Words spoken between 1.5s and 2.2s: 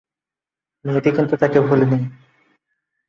ভুলেনি।